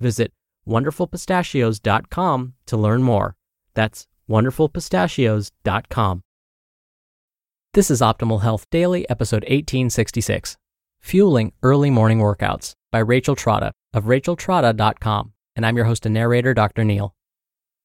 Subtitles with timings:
[0.00, 0.32] Visit
[0.66, 3.36] wonderfulpistachios.com to learn more.
[3.74, 6.22] That's wonderfulpistachios.com.
[7.74, 10.56] This is Optimal Health Daily, episode 1866
[11.00, 15.32] Fueling Early Morning Workouts by Rachel Trotta of racheltrotta.com.
[15.54, 16.84] And I'm your host and narrator, Dr.
[16.84, 17.14] Neal.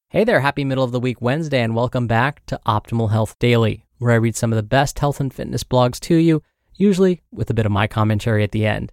[0.09, 3.85] Hey there, happy middle of the week Wednesday, and welcome back to Optimal Health Daily,
[3.97, 6.43] where I read some of the best health and fitness blogs to you,
[6.75, 8.91] usually with a bit of my commentary at the end.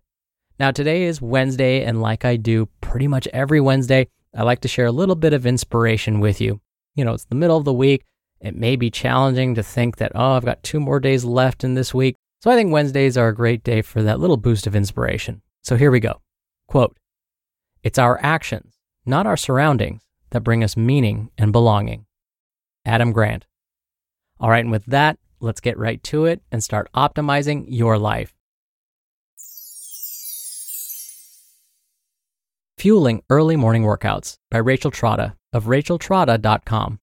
[0.61, 4.69] Now, today is Wednesday, and like I do pretty much every Wednesday, I like to
[4.69, 6.61] share a little bit of inspiration with you.
[6.95, 8.05] You know, it's the middle of the week.
[8.43, 11.77] It may be challenging to think that, oh, I've got two more days left in
[11.77, 12.15] this week.
[12.43, 15.41] So I think Wednesdays are a great day for that little boost of inspiration.
[15.63, 16.21] So here we go.
[16.69, 16.95] Quote
[17.83, 18.75] It's our actions,
[19.07, 22.05] not our surroundings, that bring us meaning and belonging.
[22.85, 23.47] Adam Grant.
[24.39, 28.35] All right, and with that, let's get right to it and start optimizing your life.
[32.81, 36.99] Fueling Early Morning Workouts by Rachel Trotta of racheltrotta.com.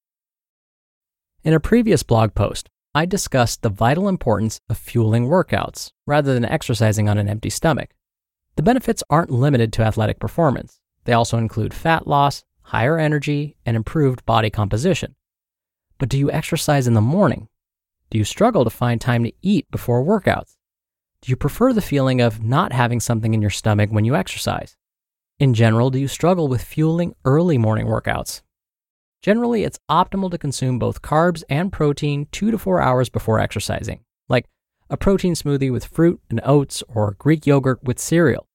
[1.43, 6.45] In a previous blog post, I discussed the vital importance of fueling workouts rather than
[6.45, 7.91] exercising on an empty stomach.
[8.55, 10.79] The benefits aren't limited to athletic performance.
[11.03, 15.13] They also include fat loss, higher energy, and improved body composition.
[15.99, 17.49] But do you exercise in the morning?
[18.09, 20.55] Do you struggle to find time to eat before workouts?
[21.21, 24.75] Do you prefer the feeling of not having something in your stomach when you exercise?
[25.39, 28.41] In general, do you struggle with fueling early morning workouts?
[29.21, 33.99] Generally, it's optimal to consume both carbs and protein two to four hours before exercising,
[34.27, 34.45] like
[34.89, 38.47] a protein smoothie with fruit and oats or Greek yogurt with cereal.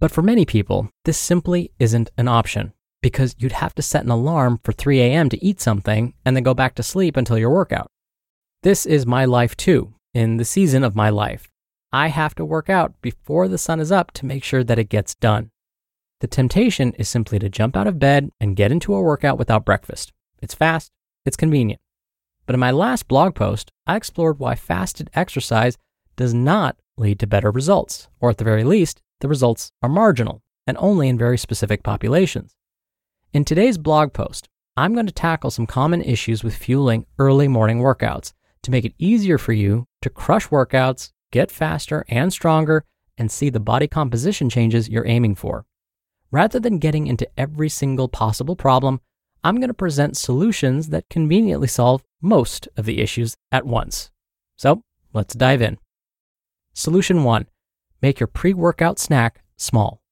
[0.00, 4.10] But for many people, this simply isn't an option because you'd have to set an
[4.10, 5.28] alarm for 3 a.m.
[5.28, 7.86] to eat something and then go back to sleep until your workout.
[8.64, 11.48] This is my life too, in the season of my life.
[11.92, 14.88] I have to work out before the sun is up to make sure that it
[14.88, 15.52] gets done.
[16.24, 19.66] The temptation is simply to jump out of bed and get into a workout without
[19.66, 20.10] breakfast.
[20.40, 20.90] It's fast,
[21.26, 21.82] it's convenient.
[22.46, 25.76] But in my last blog post, I explored why fasted exercise
[26.16, 30.40] does not lead to better results, or at the very least, the results are marginal
[30.66, 32.56] and only in very specific populations.
[33.34, 34.48] In today's blog post,
[34.78, 38.94] I'm going to tackle some common issues with fueling early morning workouts to make it
[38.98, 42.82] easier for you to crush workouts, get faster and stronger,
[43.18, 45.66] and see the body composition changes you're aiming for.
[46.34, 49.00] Rather than getting into every single possible problem,
[49.44, 54.10] I'm going to present solutions that conveniently solve most of the issues at once.
[54.56, 55.78] So let's dive in.
[56.72, 57.46] Solution one
[58.02, 60.02] make your pre workout snack small.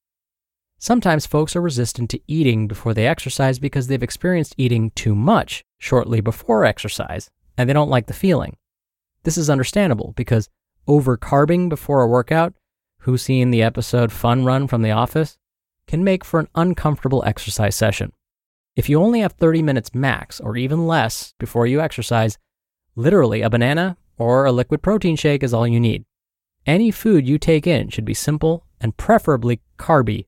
[0.78, 5.64] Sometimes folks are resistant to eating before they exercise because they've experienced eating too much
[5.78, 8.56] shortly before exercise and they don't like the feeling.
[9.24, 10.48] This is understandable because
[10.86, 12.54] overcarbing before a workout,
[12.98, 15.36] who's seen the episode Fun Run from The Office,
[15.92, 18.12] can make for an uncomfortable exercise session.
[18.74, 22.38] If you only have 30 minutes max or even less before you exercise,
[22.96, 26.04] literally a banana or a liquid protein shake is all you need.
[26.66, 30.26] Any food you take in should be simple and preferably carby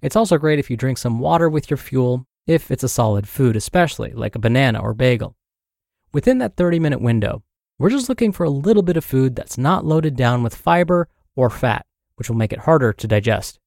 [0.00, 3.28] it's also great if you drink some water with your fuel, if it's a solid
[3.28, 5.34] food, especially like a banana or bagel.
[6.12, 7.42] Within that 30 minute window,
[7.78, 11.08] we're just looking for a little bit of food that's not loaded down with fiber
[11.34, 11.84] or fat,
[12.16, 13.58] which will make it harder to digest.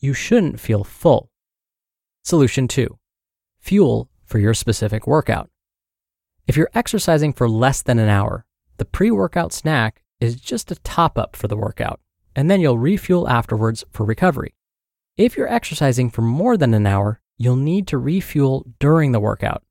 [0.00, 1.28] You shouldn't feel full.
[2.22, 2.98] Solution 2
[3.58, 5.50] Fuel for your specific workout.
[6.46, 8.46] If you're exercising for less than an hour,
[8.76, 12.00] the pre workout snack is just a top up for the workout,
[12.36, 14.54] and then you'll refuel afterwards for recovery.
[15.16, 19.64] If you're exercising for more than an hour, you'll need to refuel during the workout.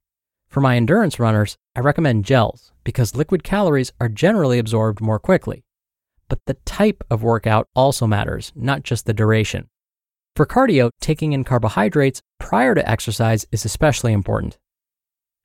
[0.49, 5.63] For my endurance runners, I recommend gels because liquid calories are generally absorbed more quickly.
[6.27, 9.69] But the type of workout also matters, not just the duration.
[10.37, 14.59] For cardio, taking in carbohydrates prior to exercise is especially important.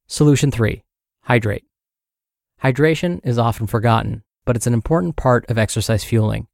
[0.06, 0.83] Solution 3
[1.23, 1.65] Hydrate.
[2.62, 6.47] Hydration is often forgotten, but it's an important part of exercise fueling.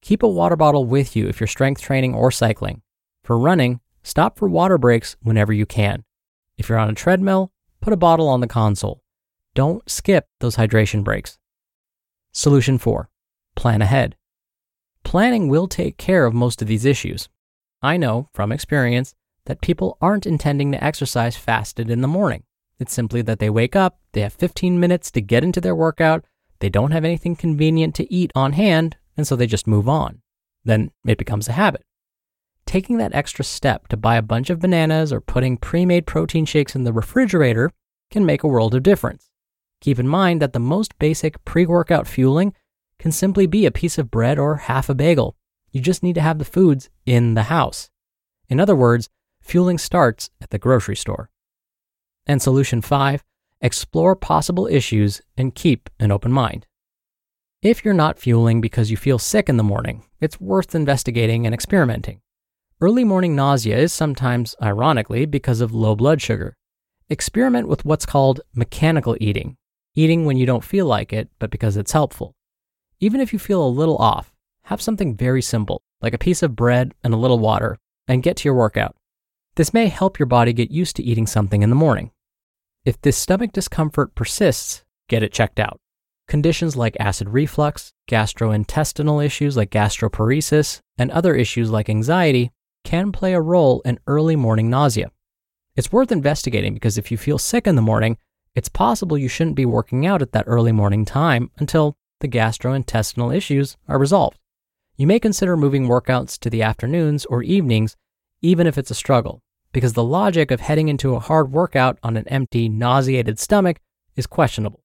[0.00, 2.80] Keep a water bottle with you if you're strength training or cycling.
[3.24, 6.02] For running, stop for water breaks whenever you can.
[6.56, 7.52] If you're on a treadmill,
[7.82, 9.02] put a bottle on the console.
[9.54, 11.36] Don't skip those hydration breaks.
[12.32, 13.10] Solution 4
[13.54, 14.16] Plan ahead.
[15.04, 17.28] Planning will take care of most of these issues.
[17.82, 19.14] I know from experience
[19.46, 22.44] that people aren't intending to exercise fasted in the morning.
[22.78, 26.24] It's simply that they wake up, they have 15 minutes to get into their workout,
[26.60, 30.22] they don't have anything convenient to eat on hand, and so they just move on.
[30.64, 31.84] Then it becomes a habit.
[32.66, 36.44] Taking that extra step to buy a bunch of bananas or putting pre made protein
[36.44, 37.72] shakes in the refrigerator
[38.10, 39.30] can make a world of difference.
[39.80, 42.54] Keep in mind that the most basic pre workout fueling
[43.00, 45.36] can simply be a piece of bread or half a bagel.
[45.72, 47.90] You just need to have the foods in the house.
[48.48, 49.08] In other words,
[49.40, 51.30] fueling starts at the grocery store.
[52.26, 53.24] And solution five,
[53.60, 56.66] explore possible issues and keep an open mind.
[57.62, 61.54] If you're not fueling because you feel sick in the morning, it's worth investigating and
[61.54, 62.20] experimenting.
[62.80, 66.56] Early morning nausea is sometimes, ironically, because of low blood sugar.
[67.08, 69.56] Experiment with what's called mechanical eating,
[69.94, 72.34] eating when you don't feel like it, but because it's helpful.
[72.98, 74.31] Even if you feel a little off,
[74.64, 77.78] have something very simple, like a piece of bread and a little water,
[78.08, 78.96] and get to your workout.
[79.56, 82.10] This may help your body get used to eating something in the morning.
[82.84, 85.78] If this stomach discomfort persists, get it checked out.
[86.26, 92.50] Conditions like acid reflux, gastrointestinal issues like gastroparesis, and other issues like anxiety
[92.84, 95.10] can play a role in early morning nausea.
[95.76, 98.16] It's worth investigating because if you feel sick in the morning,
[98.54, 103.34] it's possible you shouldn't be working out at that early morning time until the gastrointestinal
[103.34, 104.38] issues are resolved.
[105.02, 107.96] You may consider moving workouts to the afternoons or evenings
[108.40, 112.16] even if it's a struggle, because the logic of heading into a hard workout on
[112.16, 113.80] an empty, nauseated stomach
[114.14, 114.84] is questionable.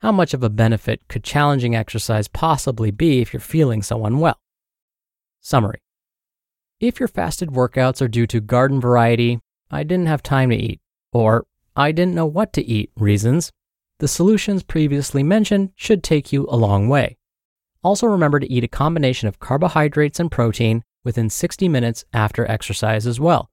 [0.00, 4.40] How much of a benefit could challenging exercise possibly be if you're feeling so unwell?
[5.40, 5.80] Summary
[6.80, 9.38] If your fasted workouts are due to garden variety,
[9.70, 10.80] I didn't have time to eat,
[11.12, 11.46] or
[11.76, 13.52] I didn't know what to eat reasons,
[14.00, 17.16] the solutions previously mentioned should take you a long way.
[17.86, 23.06] Also, remember to eat a combination of carbohydrates and protein within 60 minutes after exercise
[23.06, 23.48] as well.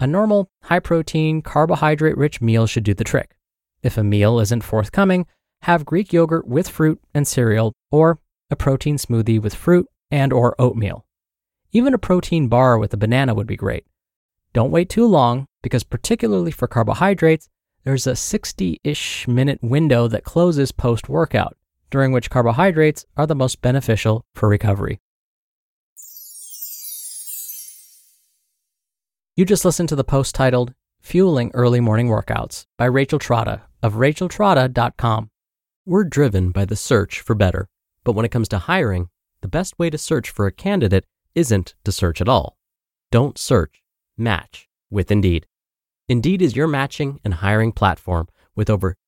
[0.00, 3.36] A normal, high protein, carbohydrate rich meal should do the trick.
[3.82, 5.26] If a meal isn't forthcoming,
[5.64, 8.20] have Greek yogurt with fruit and cereal or
[8.50, 11.04] a protein smoothie with fruit and or oatmeal.
[11.70, 13.84] Even a protein bar with a banana would be great.
[14.54, 17.50] Don't wait too long because particularly for carbohydrates,
[17.84, 21.54] there's a 60-ish minute window that closes post-workout,
[21.90, 25.00] during which carbohydrates are the most beneficial for recovery.
[29.36, 33.94] You just listened to the post titled Fueling Early Morning Workouts by Rachel Trotta of
[33.94, 35.30] racheltrotta.com.
[35.86, 37.68] We're driven by the search for better,
[38.04, 39.08] but when it comes to hiring,
[39.40, 41.04] the best way to search for a candidate
[41.34, 42.56] isn't to search at all.
[43.12, 43.82] Don't search,
[44.16, 45.46] match with Indeed.
[46.08, 48.96] Indeed is your matching and hiring platform with over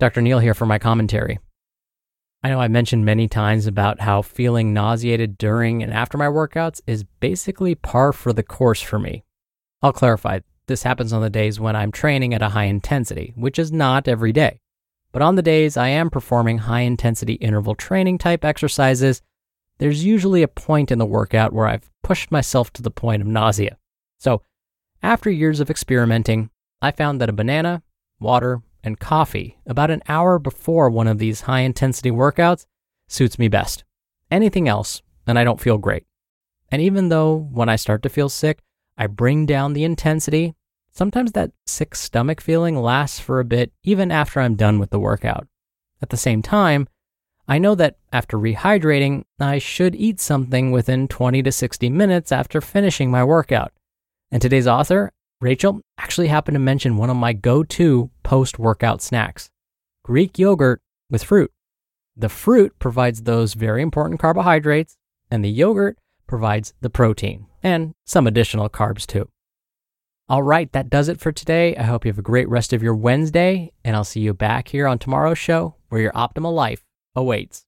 [0.00, 0.22] Dr.
[0.22, 1.38] Neal here for my commentary.
[2.42, 6.80] I know I've mentioned many times about how feeling nauseated during and after my workouts
[6.86, 9.24] is basically par for the course for me.
[9.82, 13.58] I'll clarify this happens on the days when I'm training at a high intensity, which
[13.58, 14.60] is not every day.
[15.12, 19.20] But on the days I am performing high intensity interval training type exercises,
[19.76, 23.28] there's usually a point in the workout where I've pushed myself to the point of
[23.28, 23.76] nausea.
[24.18, 24.40] So,
[25.02, 26.48] after years of experimenting,
[26.80, 27.82] I found that a banana,
[28.18, 32.66] water, and coffee about an hour before one of these high intensity workouts
[33.08, 33.84] suits me best.
[34.30, 36.06] Anything else, and I don't feel great.
[36.70, 38.60] And even though when I start to feel sick,
[38.96, 40.54] I bring down the intensity,
[40.92, 45.00] sometimes that sick stomach feeling lasts for a bit even after I'm done with the
[45.00, 45.46] workout.
[46.02, 46.86] At the same time,
[47.48, 52.60] I know that after rehydrating, I should eat something within 20 to 60 minutes after
[52.60, 53.72] finishing my workout.
[54.30, 55.10] And today's author,
[55.40, 59.50] Rachel, actually happened to mention one of my go to post workout snacks
[60.04, 61.50] Greek yogurt with fruit.
[62.16, 64.96] The fruit provides those very important carbohydrates,
[65.32, 69.28] and the yogurt provides the protein and some additional carbs too.
[70.28, 71.74] All right, that does it for today.
[71.74, 74.68] I hope you have a great rest of your Wednesday, and I'll see you back
[74.68, 76.84] here on tomorrow's show where your optimal life
[77.16, 77.66] awaits.